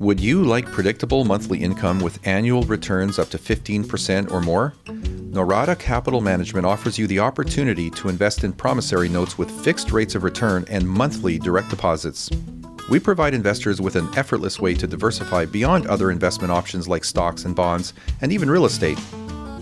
[0.00, 4.72] Would you like predictable monthly income with annual returns up to 15% or more?
[4.86, 10.14] Norada Capital Management offers you the opportunity to invest in promissory notes with fixed rates
[10.14, 12.30] of return and monthly direct deposits.
[12.88, 17.44] We provide investors with an effortless way to diversify beyond other investment options like stocks
[17.44, 17.92] and bonds
[18.22, 18.98] and even real estate.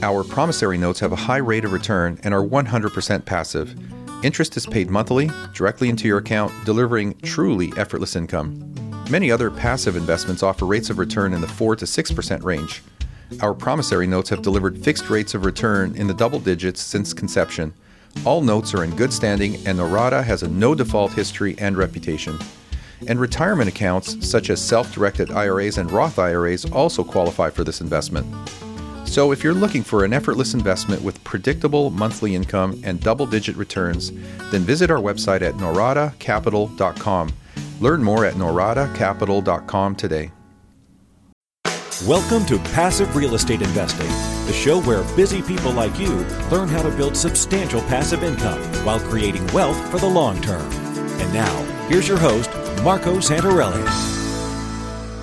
[0.02, 3.74] Our promissory notes have a high rate of return and are 100% passive.
[4.22, 8.87] Interest is paid monthly, directly into your account, delivering truly effortless income.
[9.10, 12.82] Many other passive investments offer rates of return in the 4 to 6% range.
[13.40, 17.72] Our promissory notes have delivered fixed rates of return in the double digits since conception.
[18.26, 22.38] All notes are in good standing, and Norada has a no default history and reputation.
[23.06, 27.80] And retirement accounts, such as self directed IRAs and Roth IRAs, also qualify for this
[27.80, 28.26] investment.
[29.06, 33.56] So, if you're looking for an effortless investment with predictable monthly income and double digit
[33.56, 34.12] returns,
[34.50, 37.32] then visit our website at noradacapital.com
[37.80, 40.32] Learn more at noradacapital.com today.
[42.06, 44.06] Welcome to Passive Real Estate Investing,
[44.46, 46.14] the show where busy people like you
[46.48, 50.70] learn how to build substantial passive income while creating wealth for the long term.
[51.20, 52.50] And now, here's your host,
[52.84, 54.17] Marco Santarelli.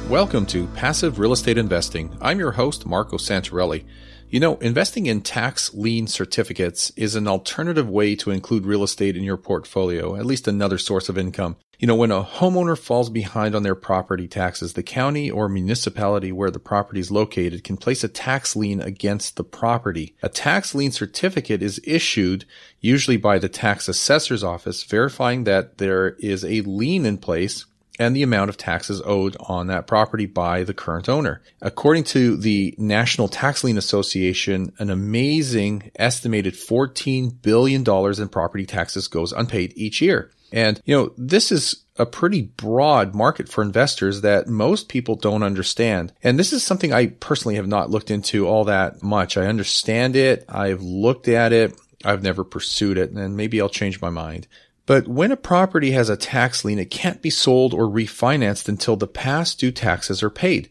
[0.10, 2.16] Welcome to Passive Real Estate Investing.
[2.22, 3.86] I'm your host, Marco Santarelli.
[4.30, 9.18] You know, investing in tax lien certificates is an alternative way to include real estate
[9.18, 11.58] in your portfolio, at least another source of income.
[11.80, 16.32] You know, when a homeowner falls behind on their property taxes, the county or municipality
[16.32, 20.16] where the property is located can place a tax lien against the property.
[20.22, 22.46] A tax lien certificate is issued
[22.80, 27.66] usually by the tax assessor's office, verifying that there is a lien in place
[28.00, 31.42] and the amount of taxes owed on that property by the current owner.
[31.62, 39.08] According to the National Tax Lien Association, an amazing estimated $14 billion in property taxes
[39.08, 40.32] goes unpaid each year.
[40.52, 45.44] And, you know, this is a pretty broad market for investors that most people don't
[45.44, 46.14] understand.
[46.24, 49.38] And this is something I personally have not looked into all that much.
[49.38, 50.46] I understand it.
[50.48, 51.76] I've looked at it.
[52.04, 54.48] I've never pursued it and maybe I'll change my mind.
[54.86, 58.96] But when a property has a tax lien, it can't be sold or refinanced until
[58.96, 60.70] the past due taxes are paid.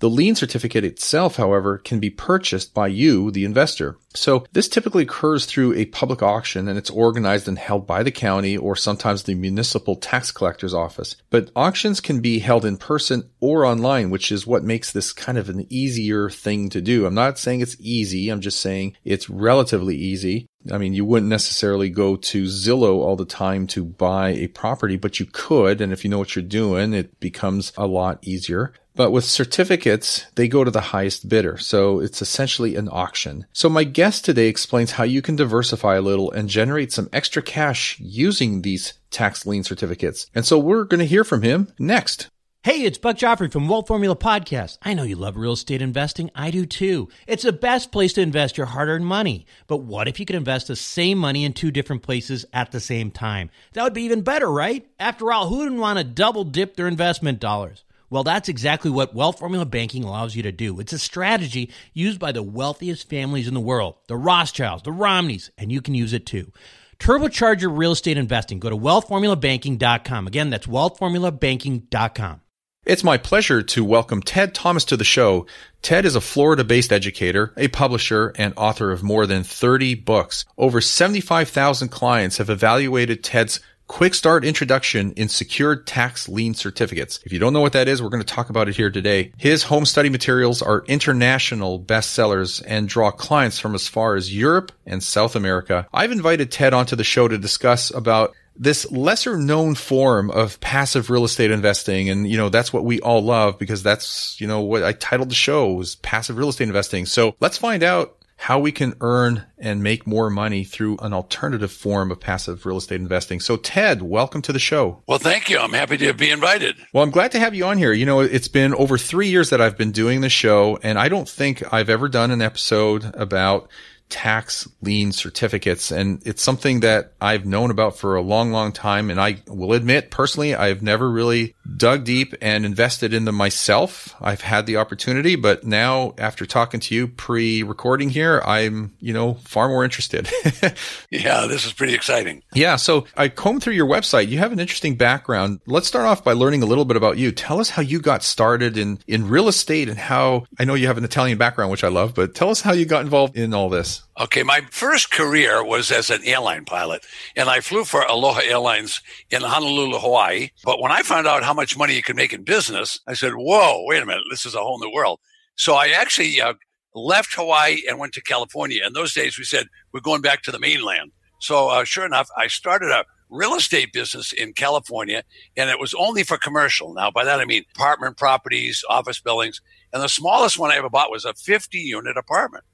[0.00, 3.96] The lien certificate itself, however, can be purchased by you, the investor.
[4.12, 8.10] So this typically occurs through a public auction and it's organized and held by the
[8.10, 11.16] county or sometimes the municipal tax collector's office.
[11.30, 15.38] But auctions can be held in person or online, which is what makes this kind
[15.38, 17.06] of an easier thing to do.
[17.06, 18.28] I'm not saying it's easy.
[18.28, 20.46] I'm just saying it's relatively easy.
[20.72, 24.96] I mean, you wouldn't necessarily go to Zillow all the time to buy a property,
[24.96, 25.80] but you could.
[25.80, 28.72] And if you know what you're doing, it becomes a lot easier.
[28.96, 31.58] But with certificates, they go to the highest bidder.
[31.58, 33.46] So it's essentially an auction.
[33.52, 37.42] So my guest today explains how you can diversify a little and generate some extra
[37.42, 40.30] cash using these tax lien certificates.
[40.34, 42.28] And so we're going to hear from him next.
[42.64, 44.78] Hey, it's Buck Joffrey from Wealth Formula Podcast.
[44.80, 46.30] I know you love real estate investing.
[46.34, 47.10] I do too.
[47.26, 49.44] It's the best place to invest your hard earned money.
[49.66, 52.80] But what if you could invest the same money in two different places at the
[52.80, 53.50] same time?
[53.74, 54.86] That would be even better, right?
[54.98, 57.84] After all, who wouldn't want to double dip their investment dollars?
[58.08, 60.80] Well, that's exactly what Wealth Formula Banking allows you to do.
[60.80, 65.50] It's a strategy used by the wealthiest families in the world, the Rothschilds, the Romneys,
[65.58, 66.50] and you can use it too.
[66.98, 68.58] Turbocharge your real estate investing.
[68.58, 70.26] Go to wealthformulabanking.com.
[70.26, 72.40] Again, that's wealthformulabanking.com.
[72.86, 75.46] It's my pleasure to welcome Ted Thomas to the show.
[75.80, 80.44] Ted is a Florida based educator, a publisher, and author of more than 30 books.
[80.58, 87.20] Over 75,000 clients have evaluated Ted's Quick Start Introduction in Secured Tax Lien Certificates.
[87.24, 89.32] If you don't know what that is, we're going to talk about it here today.
[89.38, 94.72] His home study materials are international bestsellers and draw clients from as far as Europe
[94.84, 95.86] and South America.
[95.92, 101.10] I've invited Ted onto the show to discuss about this lesser known form of passive
[101.10, 102.08] real estate investing.
[102.08, 105.30] And, you know, that's what we all love because that's, you know, what I titled
[105.30, 107.06] the show was passive real estate investing.
[107.06, 111.72] So let's find out how we can earn and make more money through an alternative
[111.72, 113.40] form of passive real estate investing.
[113.40, 115.02] So, Ted, welcome to the show.
[115.06, 115.58] Well, thank you.
[115.58, 116.76] I'm happy to be invited.
[116.92, 117.92] Well, I'm glad to have you on here.
[117.92, 121.08] You know, it's been over three years that I've been doing the show, and I
[121.08, 123.70] don't think I've ever done an episode about
[124.08, 125.90] tax lien certificates.
[125.90, 129.10] And it's something that I've known about for a long, long time.
[129.10, 134.14] And I will admit personally, I've never really dug deep and invested in them myself.
[134.20, 139.12] I've had the opportunity, but now after talking to you pre recording here, I'm, you
[139.12, 140.30] know, far more interested.
[141.10, 142.42] yeah, this is pretty exciting.
[142.54, 142.76] Yeah.
[142.76, 144.28] So I combed through your website.
[144.28, 145.60] You have an interesting background.
[145.66, 147.32] Let's start off by learning a little bit about you.
[147.32, 150.86] Tell us how you got started in, in real estate and how I know you
[150.86, 153.52] have an Italian background, which I love, but tell us how you got involved in
[153.52, 154.03] all this.
[154.20, 157.04] Okay, my first career was as an airline pilot,
[157.34, 160.50] and I flew for Aloha Airlines in Honolulu, Hawaii.
[160.64, 163.32] But when I found out how much money you could make in business, I said,
[163.34, 165.18] "Whoa, wait a minute, this is a whole new world."
[165.56, 166.54] So I actually uh,
[166.94, 168.82] left Hawaii and went to California.
[168.86, 171.10] In those days, we said we're going back to the mainland.
[171.40, 175.24] So uh, sure enough, I started a real estate business in California,
[175.56, 176.94] and it was only for commercial.
[176.94, 179.60] Now, by that I mean apartment properties, office buildings,
[179.92, 182.64] and the smallest one I ever bought was a 50 unit apartment.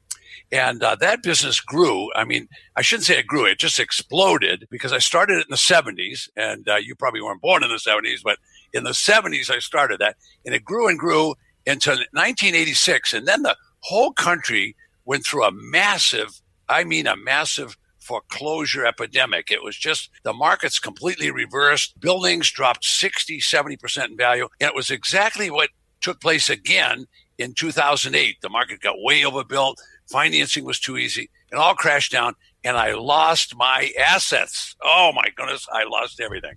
[0.52, 2.12] And uh, that business grew.
[2.14, 5.50] I mean, I shouldn't say it grew, it just exploded because I started it in
[5.50, 6.28] the 70s.
[6.36, 8.38] And uh, you probably weren't born in the 70s, but
[8.72, 10.16] in the 70s, I started that.
[10.44, 11.34] And it grew and grew
[11.66, 13.14] until 1986.
[13.14, 14.74] And then the whole country
[15.04, 19.50] went through a massive, I mean, a massive foreclosure epidemic.
[19.50, 22.00] It was just the markets completely reversed.
[22.00, 24.48] Buildings dropped 60, 70% in value.
[24.60, 25.70] And it was exactly what
[26.00, 27.06] took place again
[27.40, 28.36] in 2008.
[28.40, 29.80] The market got way overbuilt.
[30.06, 31.30] Financing was too easy.
[31.50, 32.34] It all crashed down
[32.64, 34.76] and I lost my assets.
[34.82, 36.54] Oh my goodness, I lost everything.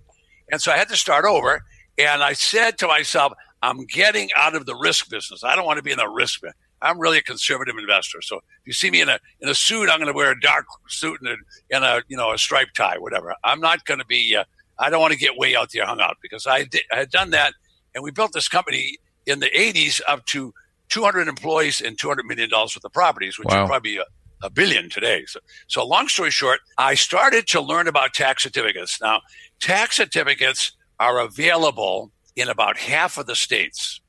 [0.52, 1.62] And so I had to start over.
[1.96, 3.32] And I said to myself,
[3.62, 5.42] I'm getting out of the risk business.
[5.42, 6.58] I don't want to be in the risk business.
[6.82, 8.20] I'm really a conservative investor.
[8.20, 10.38] So if you see me in a in a suit, I'm going to wear a
[10.38, 11.36] dark suit and a,
[11.74, 13.34] and a you know a striped tie, whatever.
[13.42, 14.36] I'm not going to be.
[14.36, 14.44] Uh,
[14.78, 17.10] I don't want to get way out there hung out because I, did, I had
[17.10, 17.54] done that,
[17.94, 20.52] and we built this company in the 80s up to
[20.88, 23.62] 200 employees and 200 million dollars worth of properties, which wow.
[23.62, 24.04] would probably be a,
[24.42, 25.24] a billion today.
[25.26, 29.00] So, so long story short, I started to learn about tax certificates.
[29.00, 29.22] Now,
[29.60, 34.00] tax certificates are available in about half of the states.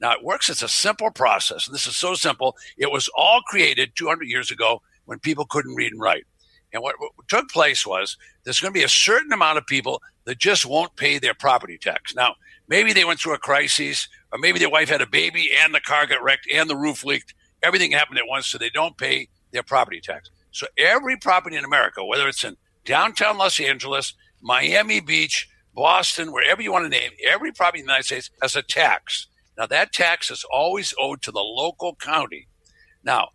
[0.00, 0.50] Now, it works.
[0.50, 1.66] It's a simple process.
[1.66, 2.56] And this is so simple.
[2.76, 6.24] It was all created 200 years ago when people couldn't read and write.
[6.72, 10.02] And what, what took place was there's going to be a certain amount of people
[10.24, 12.14] that just won't pay their property tax.
[12.14, 12.34] Now,
[12.68, 15.80] maybe they went through a crisis, or maybe their wife had a baby and the
[15.80, 17.34] car got wrecked and the roof leaked.
[17.62, 20.30] Everything happened at once, so they don't pay their property tax.
[20.50, 26.62] So every property in America, whether it's in downtown Los Angeles, Miami Beach, Boston, wherever
[26.62, 29.26] you want to name, every property in the United States has a tax.
[29.56, 32.48] Now, that tax is always owed to the local county.
[33.02, 33.30] Now,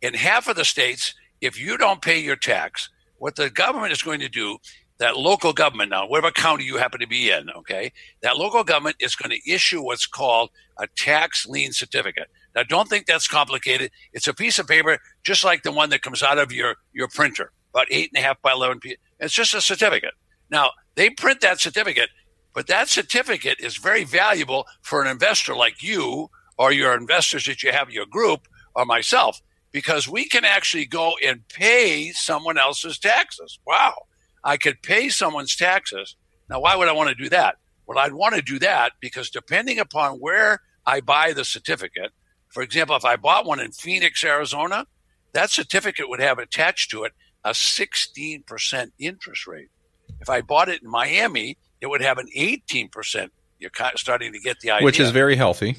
[0.00, 2.88] in half of the states, if you don't pay your tax,
[3.18, 4.58] what the government is going to do,
[5.02, 8.96] that local government now, whatever county you happen to be in, okay, that local government
[8.98, 12.28] is going to issue what's called a tax lien certificate.
[12.54, 13.90] Now, don't think that's complicated.
[14.12, 17.08] It's a piece of paper just like the one that comes out of your, your
[17.08, 18.98] printer, about eight and a half by 11 feet.
[19.20, 20.14] It's just a certificate.
[20.50, 22.10] Now, they print that certificate
[22.54, 27.62] but that certificate is very valuable for an investor like you or your investors that
[27.62, 29.40] you have your group or myself,
[29.72, 33.58] because we can actually go and pay someone else's taxes.
[33.66, 33.94] Wow.
[34.44, 36.16] I could pay someone's taxes.
[36.48, 37.56] Now, why would I want to do that?
[37.86, 42.12] Well, I'd want to do that because depending upon where I buy the certificate,
[42.48, 44.86] for example, if I bought one in Phoenix, Arizona,
[45.32, 47.12] that certificate would have attached to it
[47.44, 49.68] a 16% interest rate.
[50.20, 53.30] If I bought it in Miami, it would have an 18%.
[53.58, 54.84] You're starting to get the idea.
[54.84, 55.76] Which is very healthy.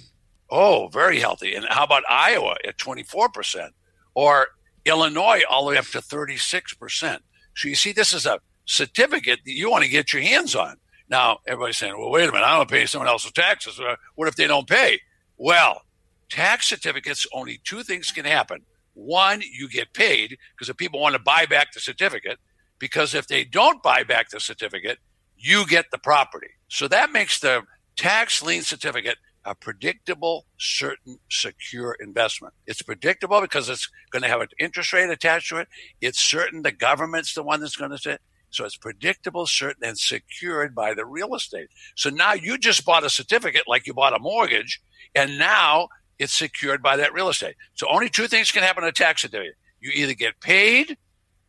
[0.49, 1.55] Oh, very healthy.
[1.55, 3.69] And how about Iowa at 24%?
[4.15, 4.47] Or
[4.85, 7.19] Illinois all the way up to 36%.
[7.55, 10.77] So you see, this is a certificate that you want to get your hands on.
[11.09, 13.79] Now, everybody's saying, well, wait a minute, I don't pay someone else's taxes.
[13.79, 15.01] Uh, what if they don't pay?
[15.37, 15.81] Well,
[16.29, 18.61] tax certificates, only two things can happen.
[18.93, 22.39] One, you get paid because if people want to buy back the certificate,
[22.79, 24.99] because if they don't buy back the certificate,
[25.37, 26.49] you get the property.
[26.67, 27.63] So that makes the
[27.95, 32.53] tax lien certificate a predictable, certain, secure investment.
[32.65, 35.67] It's predictable because it's going to have an interest rate attached to it.
[36.01, 38.17] It's certain the government's the one that's going to say.
[38.53, 41.69] So it's predictable, certain, and secured by the real estate.
[41.95, 44.81] So now you just bought a certificate like you bought a mortgage,
[45.15, 47.55] and now it's secured by that real estate.
[47.73, 49.55] So only two things can happen in a tax certificate.
[49.79, 50.97] You either get paid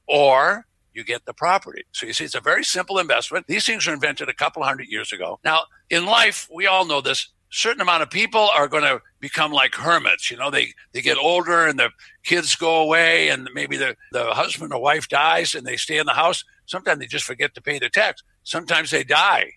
[0.08, 1.84] or you get the property.
[1.92, 3.46] So you see, it's a very simple investment.
[3.46, 5.38] These things were invented a couple hundred years ago.
[5.44, 7.28] Now, in life, we all know this.
[7.50, 10.30] Certain amount of people are going to become like hermits.
[10.30, 11.90] You know, they, they get older and the
[12.24, 16.06] kids go away and maybe the, the husband or wife dies and they stay in
[16.06, 16.44] the house.
[16.66, 18.22] Sometimes they just forget to pay their tax.
[18.42, 19.52] Sometimes they die.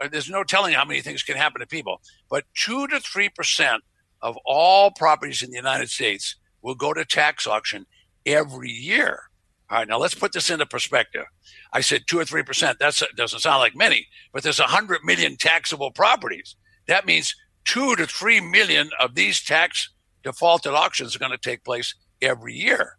[0.00, 2.00] Uh, there's no telling how many things can happen to people.
[2.30, 3.82] But two to three percent
[4.22, 7.86] of all properties in the United States will go to tax auction
[8.26, 9.22] every year.
[9.70, 11.24] All right, now let's put this into perspective.
[11.72, 12.78] I said two or three percent.
[12.78, 16.56] That doesn't sound like many, but there's hundred million taxable properties.
[16.86, 19.90] That means two to three million of these tax
[20.22, 22.96] defaulted auctions are going to take place every year.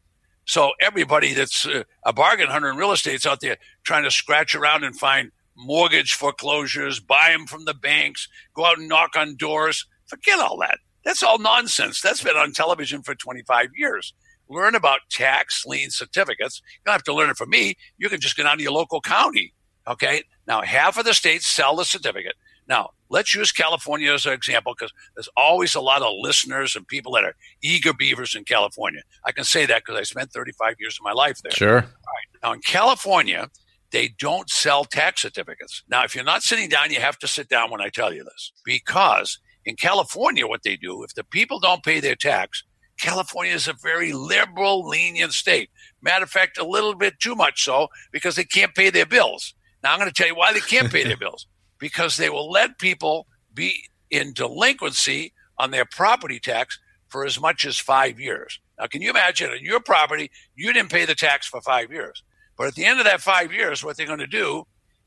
[0.49, 4.11] So everybody that's uh, a bargain hunter in real estate is out there trying to
[4.11, 9.15] scratch around and find mortgage foreclosures, buy them from the banks, go out and knock
[9.15, 9.85] on doors.
[10.07, 10.79] Forget all that.
[11.05, 12.01] That's all nonsense.
[12.01, 14.13] That's been on television for 25 years
[14.49, 16.61] learn about tax lien certificates.
[16.65, 17.75] You don't have to learn it from me.
[17.97, 19.53] You can just go down to your local county.
[19.87, 20.23] Okay.
[20.47, 22.35] Now, half of the states sell the certificate.
[22.69, 26.87] Now, let's use California as an example because there's always a lot of listeners and
[26.87, 29.01] people that are eager beavers in California.
[29.25, 31.51] I can say that because I spent 35 years of my life there.
[31.51, 31.75] Sure.
[31.77, 32.41] Right.
[32.43, 33.49] Now, in California,
[33.89, 35.83] they don't sell tax certificates.
[35.89, 38.23] Now, if you're not sitting down, you have to sit down when I tell you
[38.23, 42.63] this because in California, what they do, if the people don't pay their tax,
[42.99, 45.71] California is a very liberal, lenient state.
[46.03, 49.55] Matter of fact, a little bit too much so because they can't pay their bills.
[49.81, 51.47] Now, I'm going to tell you why they can't pay their bills
[51.79, 57.65] because they will let people be in delinquency on their property tax for as much
[57.65, 58.59] as five years.
[58.79, 62.23] Now, can you imagine on your property, you didn't pay the tax for five years?
[62.57, 64.65] But at the end of that five years, what they're going to do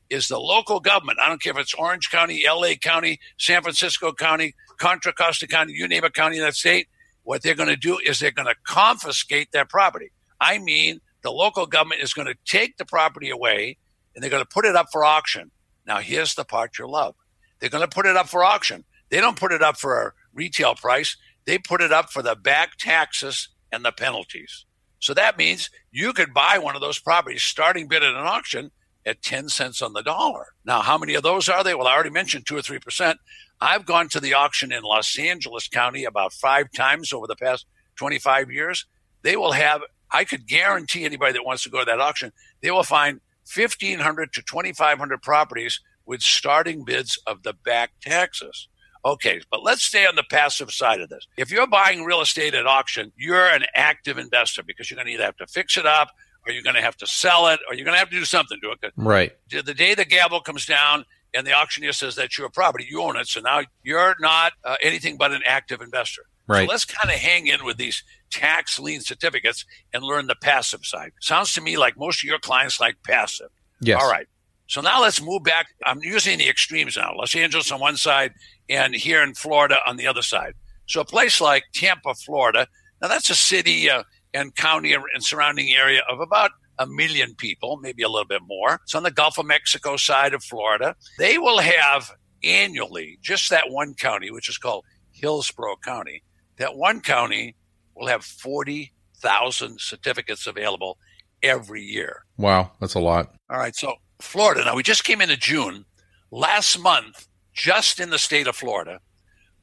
[0.09, 4.11] is the local government, I don't care if it's Orange County, LA County, San Francisco
[4.11, 6.87] County, Contra Costa County, you name a county in that state,
[7.23, 10.11] what they're going to do is they're going to confiscate that property.
[10.39, 13.77] I mean, the local government is going to take the property away
[14.13, 15.49] and they're going to put it up for auction.
[15.85, 17.15] Now, here's the part you love.
[17.59, 18.83] They're going to put it up for auction.
[19.09, 21.17] They don't put it up for a retail price.
[21.45, 24.65] They put it up for the back taxes and the penalties.
[24.99, 28.71] So that means you could buy one of those properties starting bid at an auction
[29.05, 30.47] at 10 cents on the dollar.
[30.65, 31.75] Now, how many of those are they?
[31.75, 33.15] Well, I already mentioned two or 3%.
[33.59, 37.65] I've gone to the auction in Los Angeles County about five times over the past
[37.97, 38.85] 25 years.
[39.21, 42.71] They will have, I could guarantee anybody that wants to go to that auction, they
[42.71, 43.19] will find
[43.53, 48.67] 1,500 to 2,500 properties with starting bids of the back taxes.
[49.05, 51.27] Okay, but let's stay on the passive side of this.
[51.37, 55.13] If you're buying real estate at auction, you're an active investor because you're going to
[55.13, 56.09] either have to fix it up
[56.45, 58.25] or you're going to have to sell it or you're going to have to do
[58.25, 58.93] something to it.
[58.95, 59.33] Right.
[59.49, 63.17] The day the gavel comes down and the auctioneer says that's your property, you own
[63.17, 63.27] it.
[63.27, 66.23] So now you're not uh, anything but an active investor.
[66.47, 66.67] Right.
[66.67, 70.85] So let's kind of hang in with these tax lien certificates and learn the passive
[70.85, 71.11] side.
[71.21, 73.49] Sounds to me like most of your clients like passive.
[73.79, 74.01] Yes.
[74.01, 74.27] All right.
[74.67, 75.67] So now let's move back.
[75.85, 77.13] I'm using the extremes now.
[77.15, 78.33] Los Angeles on one side
[78.69, 80.53] and here in Florida on the other side.
[80.87, 82.67] So a place like Tampa, Florida.
[83.01, 87.77] Now that's a city uh, and county and surrounding area of about a million people,
[87.77, 88.79] maybe a little bit more.
[88.83, 90.95] It's on the Gulf of Mexico side of Florida.
[91.19, 92.11] They will have
[92.43, 96.23] annually just that one county, which is called Hillsborough County.
[96.57, 97.55] That one county
[97.95, 100.97] will have 40,000 certificates available
[101.41, 102.25] every year.
[102.37, 103.33] Wow, that's a lot.
[103.49, 104.63] All right, so Florida.
[104.65, 105.85] Now we just came into June.
[106.31, 108.99] Last month, just in the state of Florida,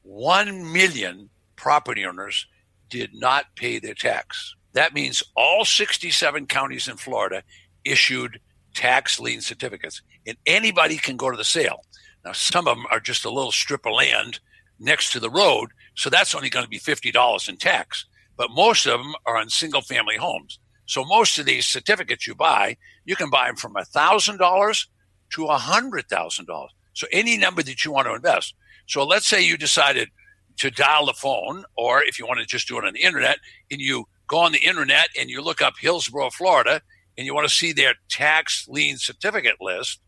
[0.03, 2.47] 1 million property owners
[2.89, 4.55] did not pay their tax.
[4.73, 7.43] That means all 67 counties in Florida
[7.83, 8.39] issued
[8.73, 11.83] tax lien certificates, and anybody can go to the sale.
[12.23, 14.39] Now, some of them are just a little strip of land
[14.79, 18.05] next to the road, so that's only going to be $50 in tax.
[18.41, 20.57] But most of them are on single family homes.
[20.87, 24.87] So most of these certificates you buy, you can buy them from $1,000
[25.33, 26.67] to $100,000.
[26.93, 28.55] So any number that you want to invest.
[28.87, 30.09] So let's say you decided
[30.57, 33.37] to dial the phone, or if you want to just do it on the internet,
[33.69, 36.81] and you go on the internet and you look up Hillsborough, Florida,
[37.19, 39.99] and you want to see their tax lien certificate list.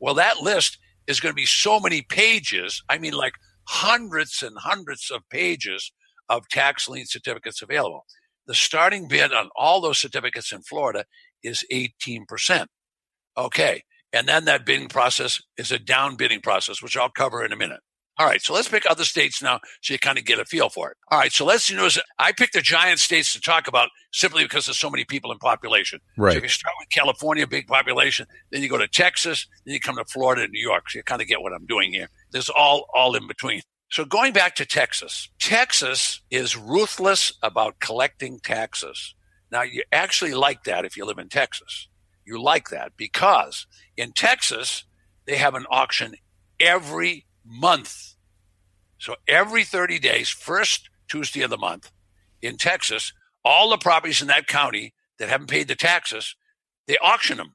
[0.00, 2.82] Well, that list is going to be so many pages.
[2.88, 5.92] I mean, like hundreds and hundreds of pages
[6.28, 8.04] of tax lien certificates available.
[8.46, 11.04] The starting bid on all those certificates in Florida
[11.42, 12.66] is 18%.
[13.36, 13.82] Okay.
[14.12, 17.56] And then that bidding process is a down bidding process, which I'll cover in a
[17.56, 17.80] minute.
[18.18, 20.70] All right, so let's pick other states now so you kind of get a feel
[20.70, 20.96] for it.
[21.10, 21.86] All right, so let's you know
[22.18, 25.38] I picked the giant states to talk about simply because there's so many people in
[25.38, 26.00] population.
[26.16, 26.32] Right.
[26.32, 29.80] So if you start with California, big population, then you go to Texas, then you
[29.80, 30.88] come to Florida and New York.
[30.88, 32.08] So you kind of get what I'm doing here.
[32.32, 33.60] There's all all in between.
[33.88, 39.14] So going back to Texas, Texas is ruthless about collecting taxes.
[39.50, 41.88] Now you actually like that if you live in Texas.
[42.24, 43.66] You like that because
[43.96, 44.84] in Texas
[45.26, 46.16] they have an auction
[46.58, 48.14] every month.
[48.98, 51.92] So every 30 days, first Tuesday of the month
[52.42, 53.12] in Texas,
[53.44, 56.34] all the properties in that county that haven't paid the taxes,
[56.88, 57.54] they auction them.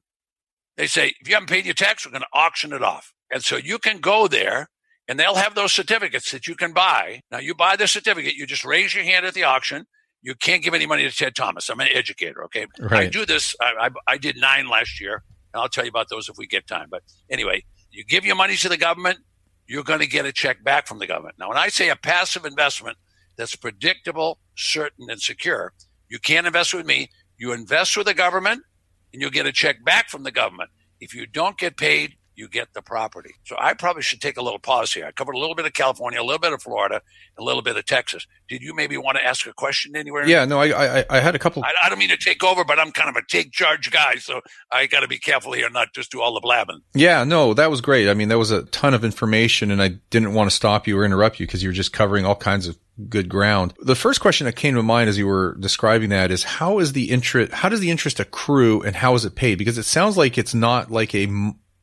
[0.77, 3.13] They say, if you haven't paid your tax, we're going to auction it off.
[3.29, 4.69] And so you can go there
[5.11, 7.19] and they'll have those certificates that you can buy.
[7.29, 9.85] Now, you buy the certificate, you just raise your hand at the auction.
[10.21, 11.67] You can't give any money to Ted Thomas.
[11.67, 12.65] I'm an educator, okay?
[12.79, 13.07] Right.
[13.07, 13.53] I do this.
[13.59, 15.21] I, I, I did nine last year,
[15.53, 16.87] and I'll tell you about those if we get time.
[16.89, 19.19] But anyway, you give your money to the government,
[19.67, 21.35] you're going to get a check back from the government.
[21.37, 22.95] Now, when I say a passive investment
[23.35, 25.73] that's predictable, certain, and secure,
[26.07, 27.09] you can't invest with me.
[27.37, 28.63] You invest with the government
[29.11, 30.69] and you'll get a check back from the government.
[31.01, 33.35] If you don't get paid, you get the property.
[33.43, 35.05] So I probably should take a little pause here.
[35.05, 37.01] I covered a little bit of California, a little bit of Florida,
[37.37, 38.25] a little bit of Texas.
[38.47, 40.27] Did you maybe want to ask a question anywhere?
[40.27, 41.63] Yeah, no, I I, I had a couple.
[41.63, 44.15] I, I, don't mean to take over, but I'm kind of a take charge guy,
[44.15, 46.81] so I got to be careful here, not just do all the blabbing.
[46.93, 48.09] Yeah, no, that was great.
[48.09, 50.97] I mean, that was a ton of information, and I didn't want to stop you
[50.97, 52.77] or interrupt you because you were just covering all kinds of
[53.09, 53.73] good ground.
[53.79, 56.93] The first question that came to mind as you were describing that is how is
[56.93, 59.57] the interest, how does the interest accrue and how is it paid?
[59.57, 61.27] Because it sounds like it's not like a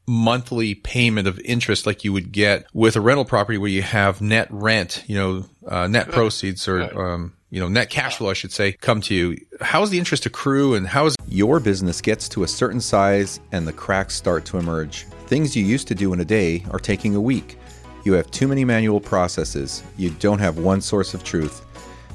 [0.09, 4.21] monthly payment of interest like you would get with a rental property where you have
[4.21, 8.33] net rent, you know, uh, net proceeds or, um, you know, net cash flow, I
[8.33, 9.37] should say, come to you.
[9.61, 13.41] How does the interest accrue and how is your business gets to a certain size
[13.53, 15.05] and the cracks start to emerge?
[15.27, 17.59] Things you used to do in a day are taking a week.
[18.05, 19.83] You have too many manual processes.
[19.97, 21.65] You don't have one source of truth.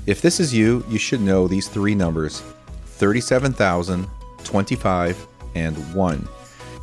[0.05, 2.41] If this is you, you should know these three numbers
[2.85, 4.07] 37,000,
[4.43, 6.27] 25, and 1.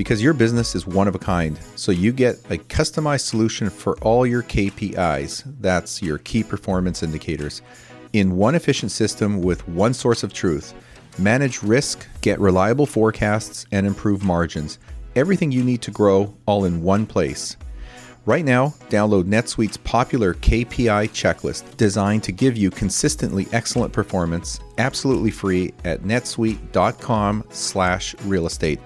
[0.00, 3.98] because your business is one of a kind, so you get a customized solution for
[3.98, 5.42] all your KPIs.
[5.60, 7.60] That's your key performance indicators.
[8.14, 10.72] In one efficient system with one source of truth.
[11.18, 14.78] Manage risk, get reliable forecasts, and improve margins.
[15.16, 17.58] Everything you need to grow all in one place.
[18.24, 25.30] Right now, download NetSuite's popular KPI checklist designed to give you consistently excellent performance absolutely
[25.30, 28.80] free at netsuite.com slash real estate.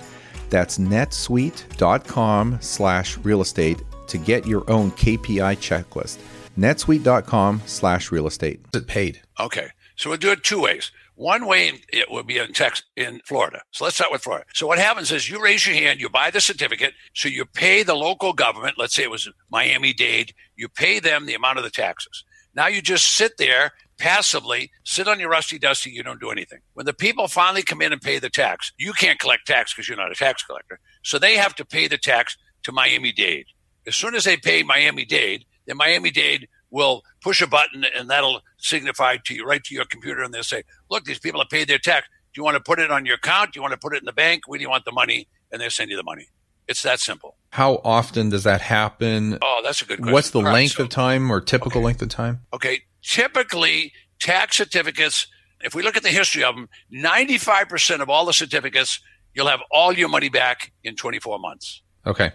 [0.55, 6.19] That's netsuite.com slash real estate to get your own KPI checklist.
[6.57, 8.61] netsuite.com slash real estate.
[8.73, 9.21] Is it paid?
[9.41, 9.71] Okay.
[9.97, 10.93] So we'll do it two ways.
[11.17, 13.63] One way it would be in Texas, in Florida.
[13.73, 14.47] So let's start with Florida.
[14.55, 17.83] So what happens is you raise your hand, you buy the certificate, so you pay
[17.83, 18.79] the local government.
[18.79, 20.35] Let's say it was Miami Dade.
[20.55, 22.23] You pay them the amount of the taxes.
[22.55, 25.91] Now you just sit there passively, sit on your rusty dusty.
[25.91, 26.61] You don't do anything.
[26.75, 29.89] When the people finally come in and pay the tax, you can't collect tax because
[29.89, 30.81] you're not a tax collector.
[31.03, 33.47] So they have to pay the tax to Miami Dade.
[33.87, 38.11] As soon as they pay Miami Dade, then Miami Dade will push a button and
[38.11, 41.49] that'll signify to you right to your computer and they'll say, look, these people have
[41.51, 42.07] paid their tax.
[42.33, 43.53] Do you want to put it on your account?
[43.53, 44.43] Do you want to put it in the bank?
[44.47, 45.29] Where do you want the money?
[45.53, 46.27] And they'll send you the money.
[46.67, 47.37] It's that simple.
[47.51, 49.39] How often does that happen?
[49.43, 50.13] Oh, that's a good question.
[50.15, 51.85] What's the All right, length so- of time or typical Okay.
[51.85, 52.41] length of time?
[52.53, 55.27] Okay, typically tax certificates,
[55.61, 59.01] if we look at the history of them, 95% of all the certificates,
[59.35, 61.83] you'll have all your money back in 24 months.
[62.07, 62.33] Okay.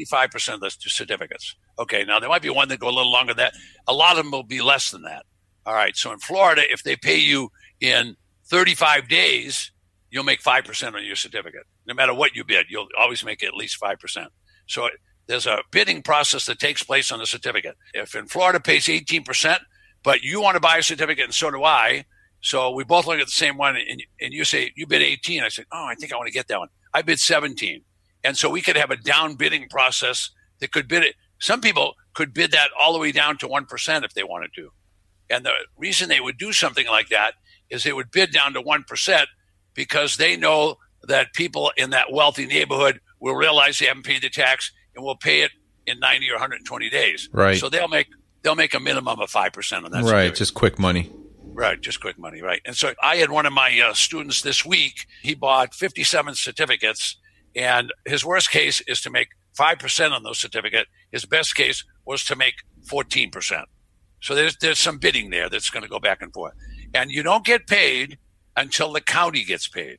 [0.00, 1.56] 95% of the certificates.
[1.78, 3.54] Okay, now there might be one that go a little longer than that.
[3.88, 5.24] A lot of them will be less than that.
[5.64, 9.72] All right, so in Florida, if they pay you in 35 days,
[10.10, 11.62] you'll make 5% on your certificate.
[11.86, 14.26] No matter what you bid, you'll always make at least 5%.
[14.66, 14.88] So
[15.26, 17.76] there's a bidding process that takes place on the certificate.
[17.94, 19.58] If in Florida pays 18%,
[20.02, 22.04] but you want to buy a certificate and so do I,
[22.42, 25.42] so we both look at the same one and, and you say, you bid 18.
[25.42, 26.68] I said, oh, I think I want to get that one.
[26.92, 27.82] I bid 17.
[28.24, 31.14] And so we could have a down bidding process that could bid it.
[31.38, 34.70] Some people could bid that all the way down to 1% if they wanted to.
[35.30, 37.34] And the reason they would do something like that
[37.70, 39.26] is they would bid down to 1%
[39.74, 44.28] because they know that people in that wealthy neighborhood will realize they haven't paid the
[44.28, 45.52] tax and will pay it
[45.86, 47.28] in 90 or 120 days.
[47.32, 47.56] Right.
[47.56, 48.08] So they'll make
[48.42, 49.92] they'll make a minimum of 5% on that.
[49.92, 50.04] right.
[50.04, 50.36] certificate.
[50.36, 51.10] Just quick money.
[51.54, 52.62] Right, just quick money, right?
[52.64, 55.06] And so I had one of my uh, students this week.
[55.22, 57.16] He bought 57 certificates,
[57.54, 59.28] and his worst case is to make
[59.58, 60.86] 5% on those certificate.
[61.10, 62.54] His best case was to make
[62.90, 63.64] 14%.
[64.20, 66.54] So there's, there's some bidding there that's going to go back and forth.
[66.94, 68.18] And you don't get paid
[68.56, 69.98] until the county gets paid.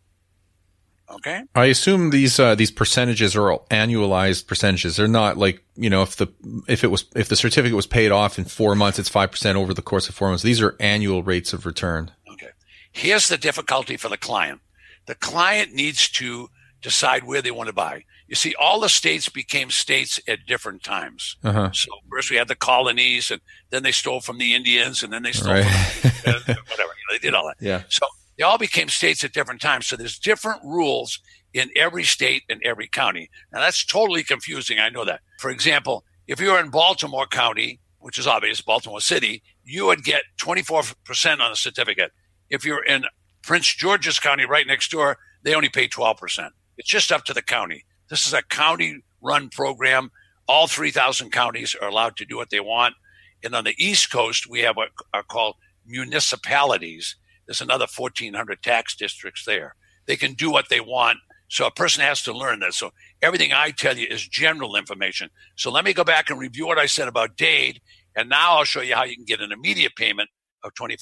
[1.09, 1.43] Okay?
[1.53, 4.95] I assume these uh, these percentages are all annualized percentages.
[4.95, 6.27] They're not like you know if the
[6.67, 9.57] if it was if the certificate was paid off in four months, it's five percent
[9.57, 10.43] over the course of four months.
[10.43, 12.11] These are annual rates of return.
[12.31, 12.49] Okay.
[12.91, 14.61] Here's the difficulty for the client.
[15.05, 16.49] The client needs to
[16.81, 18.05] decide where they want to buy.
[18.27, 21.35] You see, all the states became states at different times.
[21.43, 21.71] Uh huh.
[21.73, 25.23] So first we had the colonies, and then they stole from the Indians, and then
[25.23, 25.65] they stole Right.
[25.65, 26.57] from and whatever.
[26.79, 27.57] You know, they did all that.
[27.59, 27.83] Yeah.
[27.89, 29.87] So they all became states at different times.
[29.87, 31.19] So there's different rules
[31.53, 33.29] in every state and every county.
[33.51, 34.79] Now that's totally confusing.
[34.79, 35.21] I know that.
[35.39, 40.23] For example, if you're in Baltimore County, which is obvious, Baltimore City, you would get
[40.41, 42.11] 24% on a certificate.
[42.49, 43.05] If you're in
[43.43, 46.49] Prince George's County, right next door, they only pay 12%.
[46.77, 47.85] It's just up to the county.
[48.09, 50.11] This is a county run program.
[50.47, 52.95] All 3,000 counties are allowed to do what they want.
[53.43, 57.15] And on the East Coast, we have what are called municipalities.
[57.45, 59.75] There's another 1,400 tax districts there.
[60.05, 61.19] They can do what they want.
[61.49, 62.77] So a person has to learn this.
[62.77, 65.29] So everything I tell you is general information.
[65.55, 67.79] So let me go back and review what I said about Dade.
[68.15, 70.29] And now I'll show you how you can get an immediate payment
[70.63, 70.97] of 25%.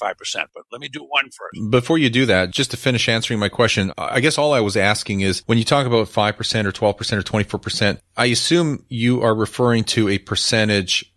[0.54, 1.70] But let me do one first.
[1.70, 4.76] Before you do that, just to finish answering my question, I guess all I was
[4.76, 9.34] asking is when you talk about 5% or 12% or 24%, I assume you are
[9.34, 11.14] referring to a percentage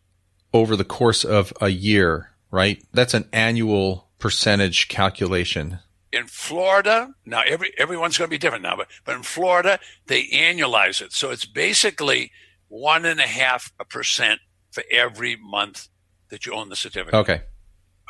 [0.54, 2.82] over the course of a year, right?
[2.94, 5.78] That's an annual percentage calculation.
[6.12, 10.24] In Florida, now every everyone's going to be different now, but, but in Florida, they
[10.30, 11.14] annualize it.
[11.14, 12.32] So it's basically
[12.68, 14.40] one and a half percent
[14.72, 15.90] for every month
[16.30, 17.14] that you own the certificate.
[17.14, 17.44] Okay.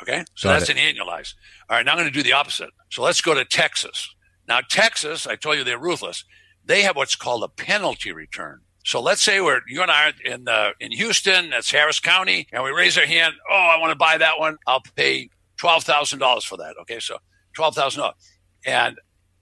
[0.00, 0.24] Okay.
[0.36, 0.78] So Got that's it.
[0.78, 1.34] an annualized.
[1.68, 1.84] All right.
[1.84, 2.70] Now I'm going to do the opposite.
[2.90, 4.14] So let's go to Texas.
[4.48, 6.24] Now, Texas, I told you they're ruthless.
[6.64, 8.62] They have what's called a penalty return.
[8.86, 12.46] So let's say we're you and I are in uh, in Houston, that's Harris County,
[12.52, 13.34] and we raise our hand.
[13.50, 14.56] Oh, I want to buy that one.
[14.66, 16.74] I'll pay twelve thousand dollars for that.
[16.82, 17.18] Okay, so
[17.54, 18.16] twelve thousand dollars.
[18.64, 18.98] And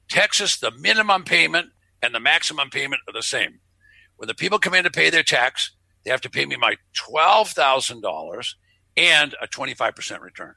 [0.09, 1.69] Texas, the minimum payment
[2.03, 3.61] and the maximum payment are the same.
[4.17, 5.73] When the people come in to pay their tax,
[6.05, 8.57] they have to pay me my twelve thousand dollars
[8.97, 10.55] and a twenty five percent return.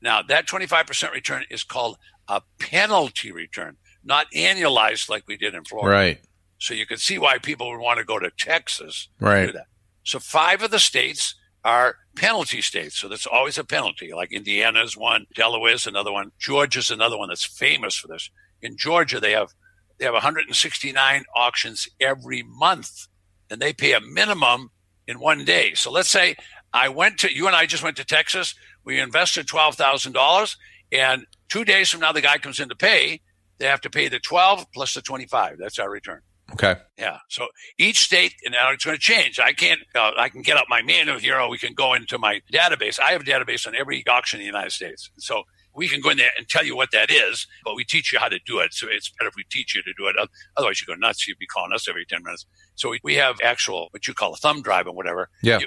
[0.00, 1.98] Now that twenty five percent return is called
[2.28, 5.90] a penalty return, not annualized like we did in Florida.
[5.90, 6.20] Right.
[6.58, 9.40] So you can see why people would want to go to Texas right.
[9.40, 9.66] to do that.
[10.04, 12.98] So five of the states are penalty states.
[12.98, 14.12] So that's always a penalty.
[14.12, 18.30] Like Indiana is one, Delaware is another one, Georgia's another one that's famous for this.
[18.62, 19.54] In Georgia, they have
[19.98, 23.08] they have 169 auctions every month,
[23.50, 24.70] and they pay a minimum
[25.08, 25.74] in one day.
[25.74, 26.36] So let's say
[26.72, 28.54] I went to you and I just went to Texas.
[28.84, 30.56] We invested twelve thousand dollars,
[30.92, 33.20] and two days from now the guy comes in to pay.
[33.58, 35.56] They have to pay the twelve plus the twenty five.
[35.58, 36.20] That's our return.
[36.52, 36.76] Okay.
[36.98, 37.18] Yeah.
[37.28, 37.46] So
[37.78, 39.38] each state, and now it's going to change.
[39.38, 39.80] I can't.
[39.94, 42.98] Uh, I can get up my manual here, or we can go into my database.
[42.98, 45.10] I have a database on every auction in the United States.
[45.18, 45.42] So
[45.74, 48.18] we can go in there and tell you what that is, but we teach you
[48.18, 48.74] how to do it.
[48.74, 50.16] So it's better if we teach you to do it.
[50.56, 51.26] Otherwise, you go nuts.
[51.28, 52.46] You'd be calling us every 10 minutes.
[52.74, 55.28] So we, we have actual, what you call a thumb drive or whatever.
[55.42, 55.60] Yeah.
[55.60, 55.66] You,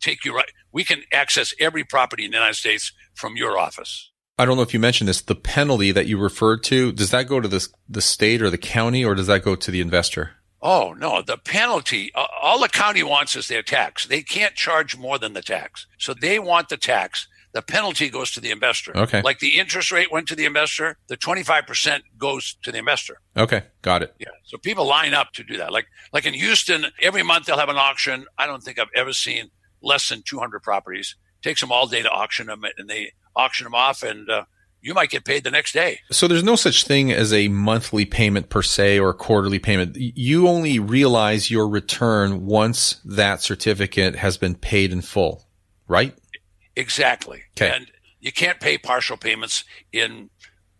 [0.00, 0.50] take you right.
[0.72, 4.10] We can access every property in the United States from your office.
[4.38, 5.22] I don't know if you mentioned this.
[5.22, 8.58] The penalty that you referred to, does that go to the, the state or the
[8.58, 10.32] county or does that go to the investor?
[10.60, 11.22] Oh, no.
[11.22, 14.06] The penalty, uh, all the county wants is their tax.
[14.06, 15.86] They can't charge more than the tax.
[15.98, 17.28] So they want the tax.
[17.52, 18.94] The penalty goes to the investor.
[18.94, 19.22] Okay.
[19.22, 23.20] Like the interest rate went to the investor, the 25% goes to the investor.
[23.34, 23.62] Okay.
[23.80, 24.14] Got it.
[24.18, 24.28] Yeah.
[24.44, 25.72] So people line up to do that.
[25.72, 28.26] Like, like in Houston, every month they'll have an auction.
[28.36, 31.16] I don't think I've ever seen less than 200 properties.
[31.42, 34.44] Takes them all day to auction them and they auction them off, and uh,
[34.80, 36.00] you might get paid the next day.
[36.10, 39.96] So there's no such thing as a monthly payment per se or a quarterly payment.
[39.96, 45.46] You only realize your return once that certificate has been paid in full,
[45.88, 46.14] right?
[46.76, 47.42] Exactly.
[47.56, 47.74] Okay.
[47.74, 50.30] And you can't pay partial payments in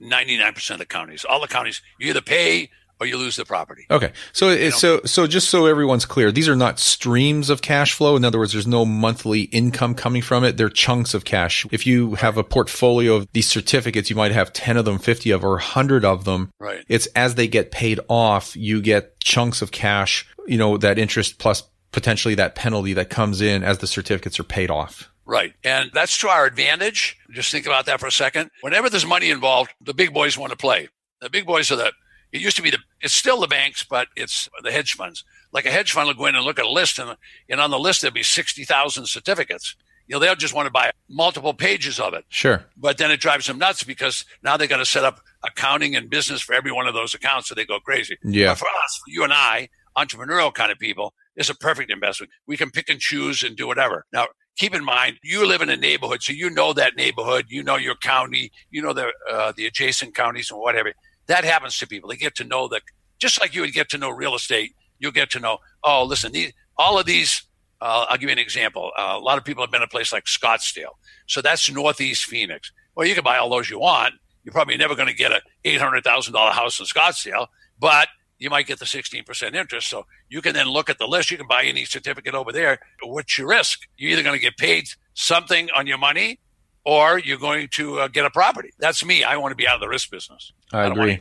[0.01, 1.25] 99% of the counties.
[1.25, 3.87] All the counties, you either pay or you lose the property.
[3.91, 4.13] Okay.
[4.33, 8.17] So so so just so everyone's clear, these are not streams of cash flow.
[8.17, 10.57] In other words, there's no monthly income coming from it.
[10.57, 11.67] They're chunks of cash.
[11.71, 15.31] If you have a portfolio of these certificates, you might have 10 of them, 50
[15.31, 16.51] of or 100 of them.
[16.59, 16.85] Right.
[16.89, 21.39] It's as they get paid off, you get chunks of cash, you know, that interest
[21.39, 25.11] plus potentially that penalty that comes in as the certificates are paid off.
[25.25, 25.55] Right.
[25.65, 27.19] And that's to our advantage.
[27.31, 28.51] Just think about that for a second.
[28.61, 30.89] Whenever there's money involved, the big boys want to play.
[31.21, 31.93] The big boys are the
[32.37, 35.25] it used to be the it's still the banks, but it's the hedge funds.
[35.53, 37.17] Like a hedge fund will go in and look at a list, and,
[37.49, 39.75] and on the list there'll be sixty thousand certificates.
[40.07, 42.25] You know, they'll just want to buy multiple pages of it.
[42.29, 42.65] Sure.
[42.77, 46.09] But then it drives them nuts because now they got to set up accounting and
[46.09, 48.17] business for every one of those accounts, so they go crazy.
[48.23, 48.51] Yeah.
[48.51, 52.31] But for us, for you and I, entrepreneurial kind of people, it's a perfect investment.
[52.47, 54.05] We can pick and choose and do whatever.
[54.13, 57.63] Now, keep in mind, you live in a neighborhood, so you know that neighborhood, you
[57.63, 60.93] know your county, you know the uh, the adjacent counties and whatever.
[61.29, 62.11] That happens to people.
[62.11, 62.83] They get to know that
[63.19, 64.75] just like you would get to know real estate.
[64.99, 65.59] You'll get to know.
[65.85, 67.43] Oh, listen, these, all of these.
[67.79, 68.91] Uh, I'll give you an example.
[68.99, 70.95] Uh, a lot of people have been to a place like Scottsdale,
[71.27, 72.73] so that's Northeast Phoenix.
[72.95, 74.15] Well, you can buy all those you want.
[74.45, 78.09] You're probably never going to get a eight hundred thousand dollar house in Scottsdale, but
[78.39, 79.89] you might get the 16% interest.
[79.89, 81.31] So you can then look at the list.
[81.31, 82.79] You can buy any certificate over there.
[83.03, 83.81] What's your risk?
[83.97, 86.39] You're either going to get paid something on your money
[86.87, 88.71] or you're going to uh, get a property.
[88.79, 89.25] That's me.
[89.25, 90.53] I want to be out of the risk business.
[90.73, 91.21] I, I agree.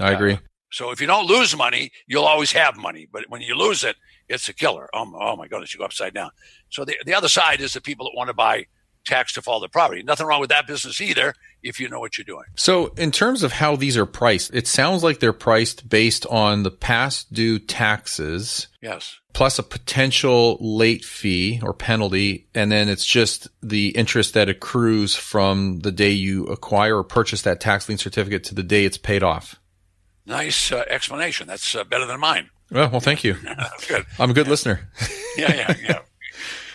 [0.00, 0.38] I agree.
[0.70, 3.08] So if you don't lose money, you'll always have money.
[3.10, 3.96] But when you lose it,
[4.28, 4.88] it's a killer.
[4.94, 6.30] Oh, oh my goodness, you go upside down.
[6.70, 8.66] So the, the other side is the people that want to buy
[9.04, 10.02] tax defaulted property.
[10.02, 12.44] Nothing wrong with that business either if you know what you're doing.
[12.54, 16.62] So, in terms of how these are priced, it sounds like they're priced based on
[16.62, 18.68] the past due taxes.
[18.80, 19.18] Yes.
[19.32, 22.48] Plus a potential late fee or penalty.
[22.54, 27.42] And then it's just the interest that accrues from the day you acquire or purchase
[27.42, 29.60] that tax lien certificate to the day it's paid off.
[30.26, 31.46] Nice uh, explanation.
[31.46, 32.50] That's uh, better than mine.
[32.70, 33.34] Well, well, thank you.
[33.88, 34.06] Good.
[34.18, 34.88] I'm a good listener.
[35.36, 35.98] yeah, yeah, yeah.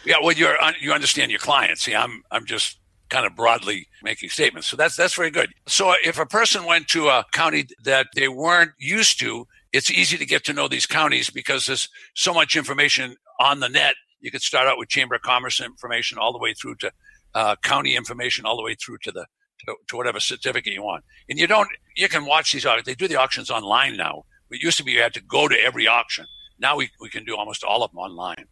[0.06, 0.48] Yeah, well, you
[0.80, 1.84] you understand your clients.
[1.84, 4.68] See, I'm I'm just kind of broadly making statements.
[4.68, 5.52] So that's that's very good.
[5.68, 10.18] So if a person went to a county that they weren't used to, it's easy
[10.18, 13.96] to get to know these counties because there's so much information on the net.
[14.22, 16.92] You could start out with Chamber of Commerce information all the way through to
[17.34, 19.26] uh, county information, all the way through to the
[19.66, 21.04] to, to, whatever certificate you want.
[21.30, 22.86] And you don't you can watch these auctions.
[22.86, 24.26] They do the auctions online now.
[24.50, 26.26] It used to be you had to go to every auction.
[26.60, 28.46] Now we, we can do almost all of them online.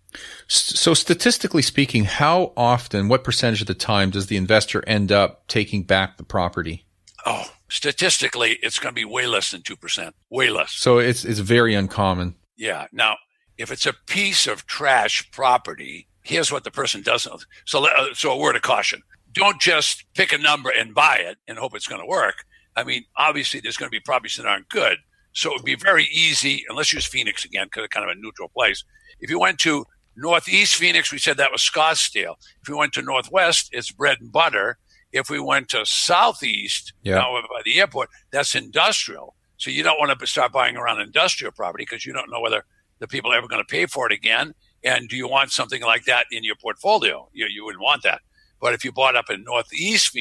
[0.48, 5.48] So statistically speaking, how often, what percentage of the time does the investor end up
[5.48, 6.86] taking back the property?
[7.26, 10.12] Oh, statistically, it's going to be way less than 2%.
[10.30, 10.74] Way less.
[10.74, 12.36] So it's, it's very uncommon.
[12.58, 12.88] Yeah.
[12.92, 13.18] Now,
[13.58, 17.46] if it's a piece of trash property, here's what the person doesn't.
[17.66, 19.02] So, uh, so a word of caution.
[19.32, 22.46] Don't just pick a number and buy it and hope it's going to work.
[22.76, 24.98] I mean, obviously there's going to be properties that aren't good,
[25.34, 28.15] so it would be very easy, and let's use Phoenix again, because it's kind of
[28.15, 28.84] a neutral place.
[29.19, 32.36] If you went to Northeast Phoenix, we said that was Scottsdale.
[32.62, 34.78] If we went to Northwest, it's bread and butter.
[35.12, 37.15] If we went to Southeast, yeah.
[37.15, 39.36] now by the airport, that's industrial.
[39.58, 42.65] So you don't want to start buying around industrial property because you don't know whether
[43.00, 44.54] the people are ever going to pay for it again.
[44.84, 47.30] And do you want something like that in your portfolio?
[47.32, 48.22] You, you wouldn't want that.
[48.60, 50.17] But if you bought up in Northeast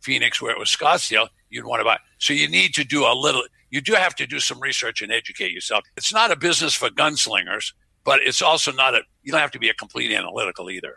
[0.00, 1.98] Phoenix, where it was Scottsdale, you'd want to buy.
[2.18, 3.42] So you need to do a little
[3.76, 5.84] you do have to do some research and educate yourself.
[5.98, 9.58] It's not a business for gunslingers, but it's also not a, you don't have to
[9.58, 10.96] be a complete analytical either.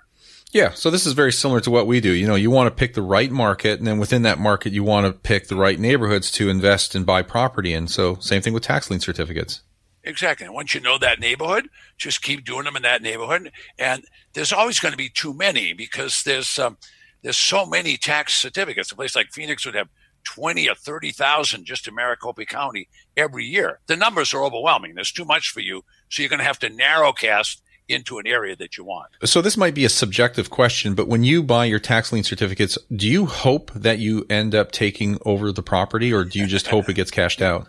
[0.54, 2.12] Yeah, so this is very similar to what we do.
[2.12, 4.84] You know, you want to pick the right market, and then within that market, you
[4.84, 7.88] want to pick the right neighborhoods to invest and buy property in.
[7.88, 9.62] So, same thing with tax lien certificates.
[10.06, 10.46] Exactly.
[10.46, 13.52] And once you know that neighborhood, just keep doing them in that neighborhood.
[13.78, 16.78] And there's always going to be too many because there's um,
[17.22, 18.92] there's so many tax certificates.
[18.92, 19.90] A place like Phoenix would have
[20.24, 23.80] 20 or 30,000 just in Maricopa County every year.
[23.88, 24.96] The numbers are overwhelming.
[24.96, 25.84] There's too much for you.
[26.10, 29.10] So you're going to have to narrow cast into an area that you want.
[29.26, 32.78] So this might be a subjective question, but when you buy your tax lien certificates,
[32.96, 36.68] do you hope that you end up taking over the property or do you just
[36.68, 37.68] hope it gets cashed out?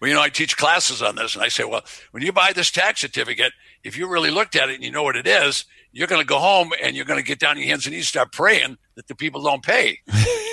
[0.00, 1.82] Well, you know, I teach classes on this and I say, well,
[2.12, 5.02] when you buy this tax certificate, if you really looked at it and you know
[5.02, 7.58] what it is, you're going to go home and you're going to get down on
[7.58, 9.98] your hands and knees, start praying that the people don't pay.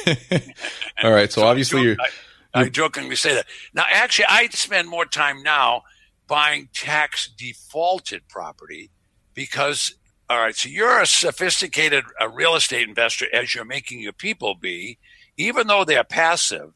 [1.03, 1.31] All right.
[1.31, 1.99] So, so obviously, I, joke,
[2.53, 3.45] I, I jokingly say that.
[3.73, 5.83] Now, actually, I spend more time now
[6.27, 8.89] buying tax defaulted property
[9.33, 9.95] because,
[10.29, 14.55] all right, so you're a sophisticated a real estate investor as you're making your people
[14.55, 14.97] be.
[15.37, 16.71] Even though they're passive,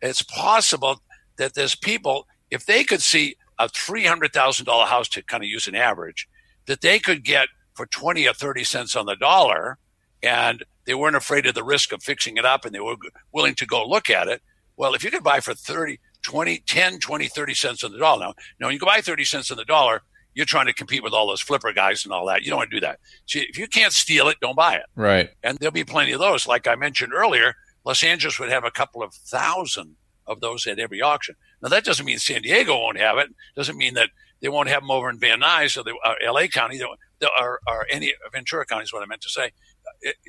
[0.00, 1.02] it's possible
[1.36, 5.74] that there's people, if they could see a $300,000 house to kind of use an
[5.74, 6.28] average,
[6.66, 9.78] that they could get for 20 or 30 cents on the dollar
[10.22, 12.96] and they weren't afraid of the risk of fixing it up and they were
[13.32, 14.42] willing to go look at it.
[14.76, 18.26] Well, if you could buy for 30, 20, 10, 20, 30 cents on the dollar.
[18.26, 20.02] Now, now when you can buy 30 cents on the dollar,
[20.34, 22.42] you're trying to compete with all those flipper guys and all that.
[22.42, 22.98] You don't want to do that.
[23.26, 24.86] So if you can't steal it, don't buy it.
[24.96, 25.30] Right.
[25.44, 26.46] And there'll be plenty of those.
[26.46, 29.94] Like I mentioned earlier, Los Angeles would have a couple of thousand
[30.26, 31.34] of those at every auction.
[31.62, 33.28] Now that doesn't mean San Diego won't have it.
[33.56, 34.10] Doesn't mean that
[34.40, 36.48] they won't have them over in Van Nuys or the uh, L.A.
[36.48, 39.52] County or, or any Ventura County is what I meant to say.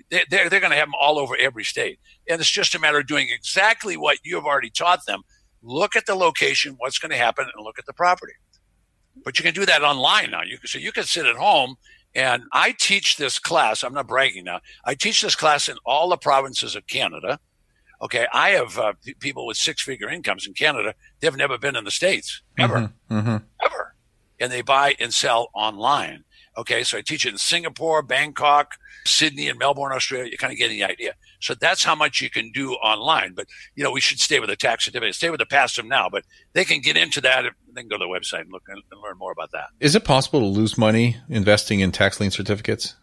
[0.09, 1.99] They're, they're going to have them all over every state.
[2.29, 5.23] And it's just a matter of doing exactly what you have already taught them.
[5.61, 8.33] Look at the location, what's going to happen, and look at the property.
[9.23, 10.43] But you can do that online now.
[10.43, 11.75] You can, so you can sit at home
[12.13, 13.83] and I teach this class.
[13.83, 14.61] I'm not bragging now.
[14.85, 17.39] I teach this class in all the provinces of Canada.
[18.01, 20.93] Okay, I have uh, people with six figure incomes in Canada.
[21.19, 23.37] They've never been in the states ever, mm-hmm, mm-hmm.
[23.63, 23.95] ever,
[24.39, 26.23] and they buy and sell online.
[26.57, 30.29] Okay, so I teach it in Singapore, Bangkok, Sydney, and Melbourne, Australia.
[30.29, 31.13] You're kind of get the idea.
[31.41, 33.33] So that's how much you can do online.
[33.33, 35.85] But you know, we should stay with the tax certificate, stay with the past passive
[35.85, 36.09] now.
[36.09, 37.43] But they can get into that.
[37.73, 39.67] They can go to the website and look and learn more about that.
[39.79, 42.95] Is it possible to lose money investing in tax lien certificates?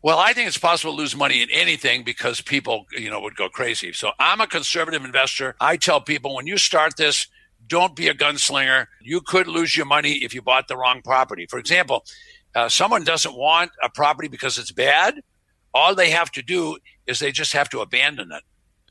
[0.00, 3.34] Well, I think it's possible to lose money in anything because people, you know, would
[3.34, 3.92] go crazy.
[3.92, 5.56] So I'm a conservative investor.
[5.60, 7.26] I tell people when you start this,
[7.66, 8.86] don't be a gunslinger.
[9.02, 11.46] You could lose your money if you bought the wrong property.
[11.46, 12.04] For example,
[12.54, 15.20] uh, someone doesn't want a property because it's bad.
[15.74, 18.42] All they have to do is they just have to abandon it.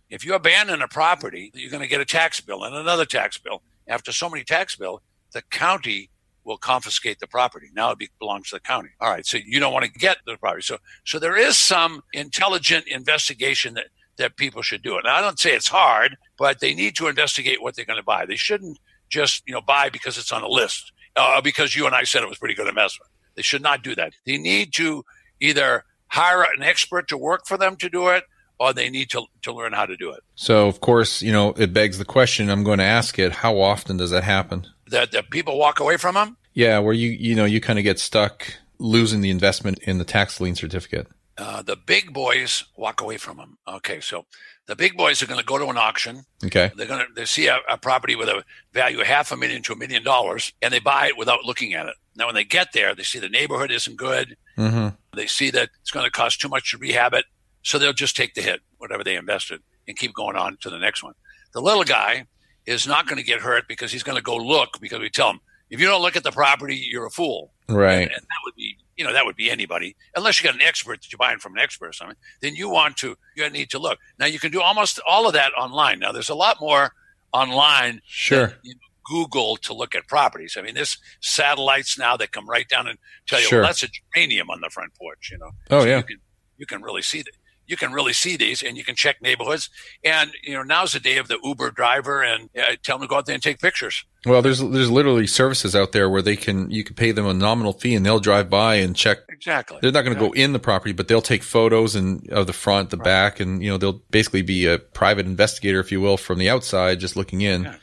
[0.09, 3.37] If you abandon a property, you're going to get a tax bill and another tax
[3.37, 3.61] bill.
[3.87, 4.99] After so many tax bills,
[5.31, 6.09] the county
[6.47, 7.67] will confiscate the property.
[7.73, 8.89] Now it belongs to the county.
[9.01, 10.63] All right, so you don't want to get the property.
[10.63, 14.99] So so there is some intelligent investigation that that people should do.
[15.03, 18.03] Now, I don't say it's hard, but they need to investigate what they're going to
[18.03, 18.25] buy.
[18.25, 18.79] They shouldn't
[19.09, 22.23] just you know buy because it's on a list uh, because you and I said
[22.23, 23.11] it was pretty good investment.
[23.35, 24.13] They should not do that.
[24.25, 25.03] They need to
[25.39, 28.23] either hire an expert to work for them to do it
[28.59, 30.23] or they need to, to learn how to do it.
[30.33, 32.49] So, of course, you know, it begs the question.
[32.49, 33.31] I'm going to ask it.
[33.31, 34.65] How often does that happen?
[34.89, 36.37] That, that people walk away from them?
[36.53, 40.05] Yeah, where you, you know, you kind of get stuck losing the investment in the
[40.05, 41.07] tax lien certificate.
[41.37, 43.57] Uh, the big boys walk away from them.
[43.67, 44.25] Okay, so
[44.65, 46.23] the big boys are going to go to an auction.
[46.43, 49.37] Okay, they're going to they see a, a, property with a value of half a
[49.37, 51.93] million to a million dollars, and they buy it without looking at it.
[52.15, 54.35] Now, when they get there, they see the neighborhood isn't good.
[54.57, 54.95] Mm-hmm.
[55.15, 57.25] They see that it's going to cost too much to rehab it,
[57.61, 60.79] so they'll just take the hit, whatever they invested, and keep going on to the
[60.79, 61.13] next one.
[61.53, 62.25] The little guy
[62.67, 65.31] is not going to get hurt because he's going to go look because we tell
[65.31, 67.51] him if you don't look at the property, you're a fool.
[67.67, 67.93] Right.
[67.93, 70.61] And, and that would be you know, that would be anybody, unless you got an
[70.61, 73.69] expert that you're buying from an expert or something, then you want to, you need
[73.69, 73.99] to look.
[74.19, 75.99] Now you can do almost all of that online.
[75.99, 76.91] Now there's a lot more
[77.31, 78.01] online.
[78.05, 78.53] Sure.
[78.63, 80.57] you know, Google to look at properties.
[80.57, 83.59] I mean, there's satellites now that come right down and tell you, sure.
[83.61, 85.51] well, that's a geranium on the front porch, you know.
[85.69, 85.97] Oh, so yeah.
[85.97, 86.17] You can,
[86.57, 87.31] you can really see that
[87.67, 89.69] you can really see these and you can check neighborhoods.
[90.03, 93.09] And, you know, now's the day of the Uber driver and uh, tell them to
[93.09, 94.05] go out there and take pictures.
[94.25, 97.33] Well, there's there's literally services out there where they can you can pay them a
[97.33, 99.19] nominal fee and they'll drive by and check.
[99.29, 99.79] Exactly.
[99.81, 100.39] They're not going to exactly.
[100.39, 103.05] go in the property, but they'll take photos and of the front, the right.
[103.05, 106.49] back, and you know they'll basically be a private investigator, if you will, from the
[106.49, 107.63] outside, just looking in.
[107.63, 107.75] Yeah.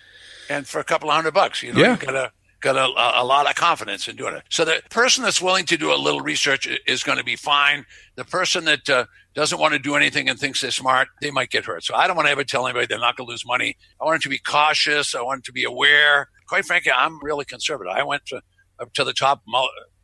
[0.50, 1.92] And for a couple hundred bucks, you know, yeah.
[1.92, 2.32] you got a
[2.64, 4.42] got a, a, lot of confidence in doing it.
[4.48, 7.84] So the person that's willing to do a little research is going to be fine.
[8.16, 11.50] The person that uh, doesn't want to do anything and thinks they're smart, they might
[11.50, 11.84] get hurt.
[11.84, 13.76] So I don't want to ever tell anybody they're not going to lose money.
[14.00, 15.14] I want them to be cautious.
[15.14, 16.28] I want them to be aware.
[16.48, 17.92] Quite frankly, I'm really conservative.
[17.94, 18.40] I went to,
[18.80, 19.42] up to the top.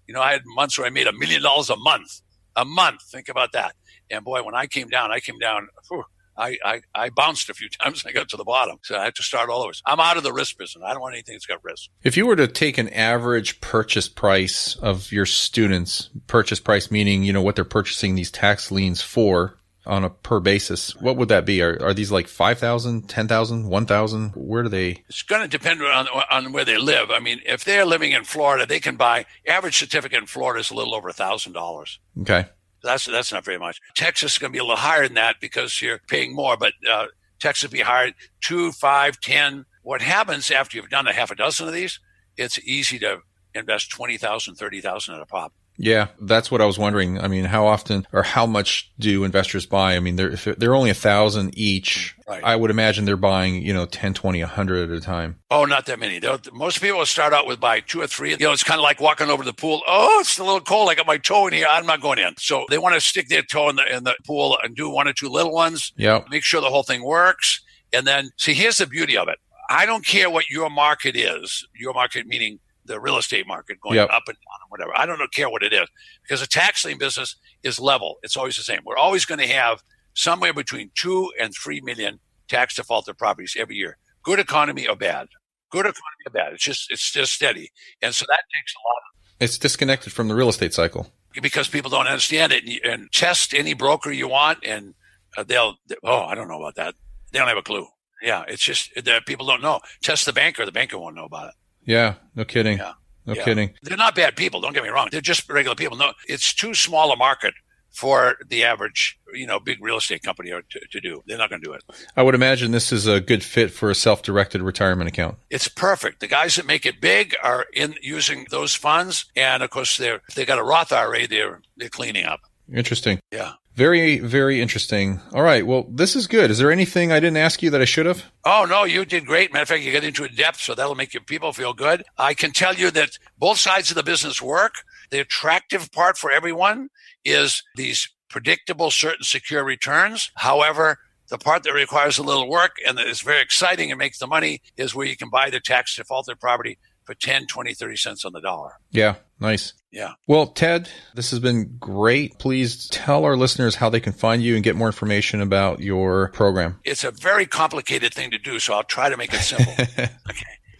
[0.06, 2.20] You know, I had months where I made a million dollars a month.
[2.56, 3.00] A month.
[3.10, 3.74] Think about that.
[4.10, 5.68] And boy, when I came down, I came down.
[5.88, 6.04] Whew,
[6.40, 8.04] I, I, I bounced a few times.
[8.06, 8.78] I got to the bottom.
[8.82, 9.72] So I had to start all over.
[9.86, 10.82] I'm out of the risk business.
[10.84, 11.90] I don't want anything that's got risk.
[12.02, 17.22] If you were to take an average purchase price of your students, purchase price meaning,
[17.22, 21.28] you know, what they're purchasing these tax liens for on a per basis, what would
[21.28, 21.62] that be?
[21.62, 24.30] Are, are these like 5,000, 10,000, 1,000?
[24.36, 25.02] Where do they?
[25.08, 27.10] It's going to depend on, on where they live.
[27.10, 30.70] I mean, if they're living in Florida, they can buy average certificate in Florida is
[30.70, 31.98] a little over a thousand dollars.
[32.20, 32.46] Okay.
[32.82, 33.80] That's that's not very much.
[33.94, 36.72] Texas is going to be a little higher than that because you're paying more, but
[36.90, 37.06] uh,
[37.38, 39.66] Texas will be higher two, five, ten.
[39.82, 42.00] What happens after you've done a half a dozen of these?
[42.36, 43.20] It's easy to
[43.54, 45.52] invest 20,000, 30,000 at a pop.
[45.82, 47.18] Yeah, that's what I was wondering.
[47.18, 49.96] I mean, how often or how much do investors buy?
[49.96, 52.14] I mean, they're, if they're only a thousand each.
[52.28, 52.44] Right.
[52.44, 55.38] I would imagine they're buying, you know, 10, 20, 100 at a time.
[55.50, 56.18] Oh, not that many.
[56.18, 58.30] They'll, most people will start out with buy two or three.
[58.32, 59.80] You know, it's kind of like walking over to the pool.
[59.88, 60.90] Oh, it's a little cold.
[60.90, 61.66] I got my toe in here.
[61.70, 62.34] I'm not going in.
[62.36, 65.08] So they want to stick their toe in the, in the pool and do one
[65.08, 65.92] or two little ones.
[65.96, 66.20] Yeah.
[66.30, 67.62] Make sure the whole thing works.
[67.90, 69.38] And then see, here's the beauty of it.
[69.70, 71.66] I don't care what your market is.
[71.74, 74.10] Your market meaning the real estate market going Yep.
[74.10, 74.36] up and
[74.70, 74.92] whatever.
[74.96, 75.88] I don't care what it is
[76.22, 78.16] because the tax lien business is level.
[78.22, 78.80] It's always the same.
[78.84, 79.82] We're always going to have
[80.14, 83.98] somewhere between two and three million tax defaulted properties every year.
[84.22, 85.28] Good economy or bad.
[85.70, 86.52] Good economy or bad.
[86.54, 87.70] It's just it's just steady,
[88.02, 91.12] and so that takes a lot It's disconnected from the real estate cycle.
[91.42, 92.64] because people don't understand it.
[92.64, 94.94] And, and test any broker you want, and
[95.36, 96.94] uh, they'll oh I don't know about that.
[97.32, 97.86] They don't have a clue.
[98.22, 99.80] Yeah, it's just that people don't know.
[100.02, 100.66] Test the banker.
[100.66, 101.54] The banker won't know about it.
[101.84, 102.14] Yeah.
[102.34, 102.76] No kidding.
[102.78, 102.92] Yeah.
[103.30, 103.44] No Yeah.
[103.44, 103.74] kidding.
[103.82, 104.60] They're not bad people.
[104.60, 105.08] Don't get me wrong.
[105.12, 105.96] They're just regular people.
[105.96, 107.54] No, it's too small a market
[107.92, 111.22] for the average, you know, big real estate company to, to do.
[111.26, 111.82] They're not going to do it.
[112.16, 115.36] I would imagine this is a good fit for a self-directed retirement account.
[115.48, 116.18] It's perfect.
[116.20, 120.20] The guys that make it big are in using those funds, and of course, they're
[120.34, 121.26] they got a Roth IRA.
[121.28, 122.40] They're they're cleaning up.
[122.72, 123.20] Interesting.
[123.32, 123.52] Yeah.
[123.74, 125.20] Very, very interesting.
[125.32, 125.66] All right.
[125.66, 126.50] Well, this is good.
[126.50, 128.24] Is there anything I didn't ask you that I should have?
[128.44, 129.52] Oh no, you did great.
[129.52, 132.02] Matter of fact, you got into it depth, so that'll make your people feel good.
[132.18, 134.74] I can tell you that both sides of the business work.
[135.10, 136.88] The attractive part for everyone
[137.24, 140.30] is these predictable, certain, secure returns.
[140.36, 140.98] However,
[141.30, 144.26] the part that requires a little work and that is very exciting and makes the
[144.26, 146.78] money is where you can buy the tax defaulted property
[147.10, 148.78] for 10, 20, 30 cents on the dollar.
[148.92, 149.16] Yeah.
[149.40, 149.72] Nice.
[149.90, 150.12] Yeah.
[150.28, 152.38] Well, Ted, this has been great.
[152.38, 156.28] Please tell our listeners how they can find you and get more information about your
[156.28, 156.78] program.
[156.84, 159.72] It's a very complicated thing to do, so I'll try to make it simple.
[159.82, 160.10] okay.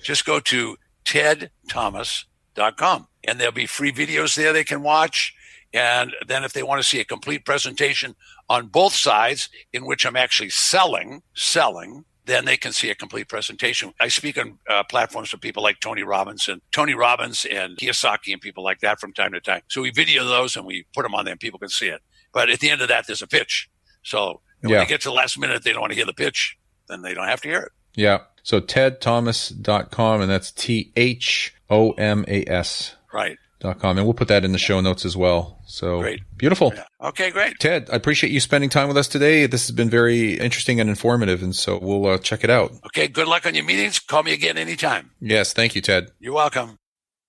[0.04, 5.34] Just go to tedthomas.com and there'll be free videos there they can watch.
[5.74, 8.14] And then if they want to see a complete presentation
[8.48, 13.28] on both sides in which I'm actually selling, selling, then they can see a complete
[13.28, 13.92] presentation.
[14.00, 18.32] I speak on uh, platforms for people like Tony Robbins and Tony Robbins and Kiyosaki
[18.32, 19.62] and people like that from time to time.
[19.68, 22.00] So we video those and we put them on there and people can see it.
[22.32, 23.68] But at the end of that, there's a pitch.
[24.02, 24.78] So when Yeah.
[24.80, 26.56] they get to the last minute, they don't want to hear the pitch,
[26.88, 27.72] then they don't have to hear it.
[27.94, 28.18] Yeah.
[28.42, 33.36] So tedthomas.com and that's T H O M A S Right.
[33.60, 33.96] Dot com.
[33.98, 35.60] And we'll put that in the show notes as well.
[35.66, 36.20] So Great.
[36.36, 36.72] beautiful.
[36.74, 36.84] Yeah.
[37.08, 37.58] Okay, great.
[37.60, 39.46] Ted, I appreciate you spending time with us today.
[39.46, 41.42] This has been very interesting and informative.
[41.42, 42.72] And so we'll uh, check it out.
[42.86, 44.00] Okay, good luck on your meetings.
[44.00, 45.12] Call me again anytime.
[45.20, 45.52] Yes.
[45.52, 46.10] Thank you, Ted.
[46.18, 46.79] You're welcome.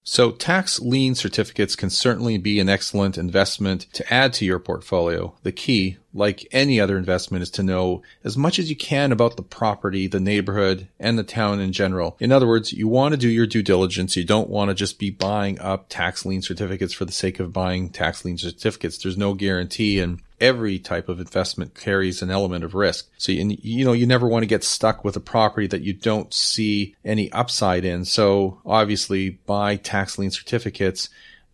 [0.04, 5.36] So tax lien certificates can certainly be an excellent investment to add to your portfolio.
[5.44, 9.38] The key, like any other investment, is to know as much as you can about
[9.38, 12.18] the property, the neighborhood, and the town in general.
[12.20, 14.18] In other words, you want to do your due diligence.
[14.18, 17.54] You don't want to just be buying up tax lien certificates for the sake of
[17.54, 18.98] buying tax lien certificates.
[18.98, 23.08] There's no guarantee and every type of investment carries an element of risk.
[23.18, 25.94] So, you, you know, you never want to get stuck with a property that you
[25.94, 28.04] don't see any upside in.
[28.04, 31.10] So obviously buy tax lien certificates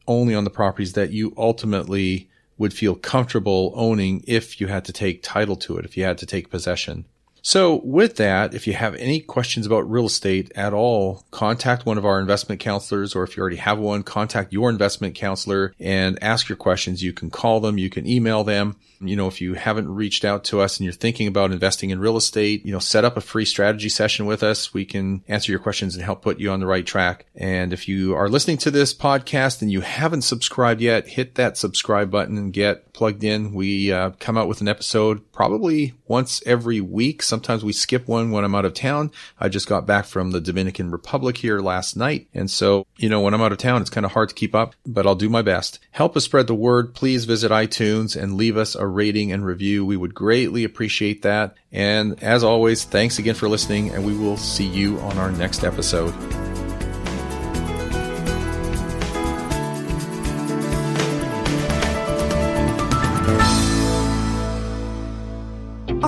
[0.08, 4.94] only on the properties that you ultimately would feel comfortable owning if you had to
[4.94, 7.06] take title to it, if you had to take possession.
[7.48, 11.98] So with that, if you have any questions about real estate at all, contact one
[11.98, 16.22] of our investment counselors, or if you already have one, contact your investment counselor and
[16.22, 17.04] ask your questions.
[17.04, 18.76] You can call them, you can email them.
[19.00, 22.00] You know, if you haven't reached out to us and you're thinking about investing in
[22.00, 24.74] real estate, you know, set up a free strategy session with us.
[24.74, 27.26] We can answer your questions and help put you on the right track.
[27.36, 31.58] And if you are listening to this podcast and you haven't subscribed yet, hit that
[31.58, 33.54] subscribe button and get plugged in.
[33.54, 37.22] We uh, come out with an episode probably once every week.
[37.22, 39.12] Sometimes we skip one when I'm out of town.
[39.40, 42.28] I just got back from the Dominican Republic here last night.
[42.34, 44.56] And so, you know, when I'm out of town, it's kind of hard to keep
[44.56, 45.80] up, but I'll do my best.
[45.92, 46.96] Help us spread the word.
[46.96, 49.86] Please visit iTunes and leave us a rating and review.
[49.86, 51.56] We would greatly appreciate that.
[51.72, 55.64] And as always, thanks again for listening, and we will see you on our next
[55.64, 56.14] episode.